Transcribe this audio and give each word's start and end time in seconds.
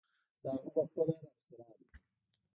ساهو 0.41 0.69
به 0.73 0.81
خپله 0.89 1.13
راپسې 1.21 1.53
راغی. 1.59 1.85